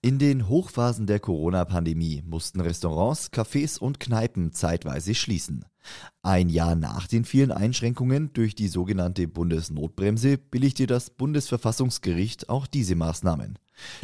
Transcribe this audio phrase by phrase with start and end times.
[0.00, 5.64] In den Hochphasen der Corona-Pandemie mussten Restaurants, Cafés und Kneipen zeitweise schließen.
[6.22, 12.94] Ein Jahr nach den vielen Einschränkungen durch die sogenannte Bundesnotbremse billigte das Bundesverfassungsgericht auch diese
[12.94, 13.58] Maßnahmen.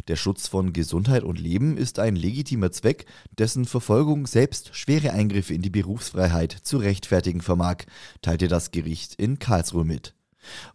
[0.09, 3.05] Der Schutz von Gesundheit und Leben ist ein legitimer Zweck,
[3.37, 7.85] dessen Verfolgung selbst schwere Eingriffe in die Berufsfreiheit zu rechtfertigen vermag,
[8.21, 10.14] teilte das Gericht in Karlsruhe mit.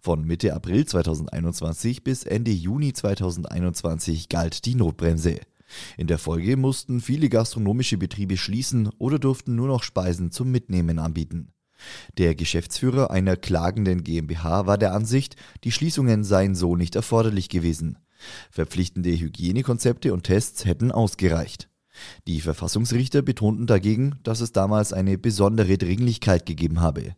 [0.01, 5.41] Von Mitte April 2021 bis Ende Juni 2021 galt die Notbremse.
[5.97, 10.99] In der Folge mussten viele gastronomische Betriebe schließen oder durften nur noch Speisen zum Mitnehmen
[10.99, 11.53] anbieten.
[12.19, 17.99] Der Geschäftsführer einer klagenden GmbH war der Ansicht, die Schließungen seien so nicht erforderlich gewesen.
[18.51, 21.69] Verpflichtende Hygienekonzepte und Tests hätten ausgereicht.
[22.27, 27.15] Die Verfassungsrichter betonten dagegen, dass es damals eine besondere Dringlichkeit gegeben habe.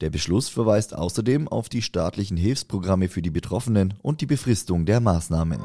[0.00, 5.00] Der Beschluss verweist außerdem auf die staatlichen Hilfsprogramme für die Betroffenen und die Befristung der
[5.00, 5.60] Maßnahmen.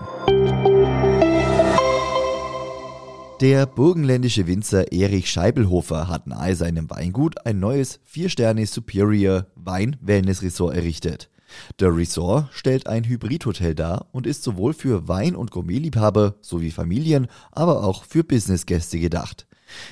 [3.41, 10.41] Der burgenländische Winzer Erich Scheibelhofer hat nahe seinem Weingut ein neues 4-Sterne Superior Wein Wellness
[10.41, 11.29] Resort errichtet.
[11.79, 17.27] Der Resort stellt ein Hybridhotel dar und ist sowohl für Wein- und Gourmetliebhaber sowie Familien,
[17.51, 19.47] aber auch für Businessgäste gedacht.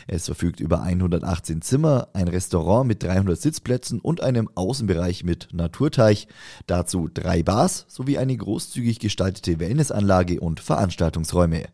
[0.07, 6.27] Es verfügt über 118 Zimmer, ein Restaurant mit 300 Sitzplätzen und einem Außenbereich mit Naturteich,
[6.67, 11.65] dazu drei Bars sowie eine großzügig gestaltete Wellnessanlage und Veranstaltungsräume.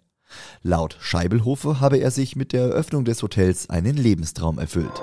[0.61, 5.02] Laut Scheibelhofer habe er sich mit der Eröffnung des Hotels einen Lebenstraum erfüllt.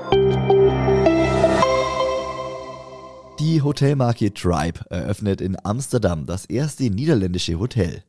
[3.38, 8.02] Die Hotelmarke Tribe eröffnet in Amsterdam das erste niederländische Hotel.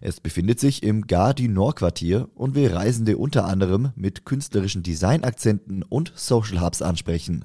[0.00, 5.82] Es befindet sich im Gare Nord Quartier und will Reisende unter anderem mit künstlerischen Designakzenten
[5.82, 7.44] und Social Hubs ansprechen.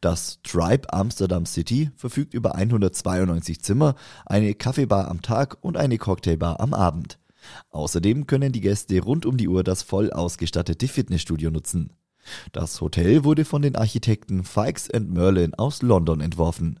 [0.00, 3.94] Das Tribe Amsterdam City verfügt über 192 Zimmer,
[4.26, 7.18] eine Kaffeebar am Tag und eine Cocktailbar am Abend.
[7.70, 11.92] Außerdem können die Gäste rund um die Uhr das voll ausgestattete Fitnessstudio nutzen.
[12.52, 16.80] Das Hotel wurde von den Architekten Fikes Merlin aus London entworfen.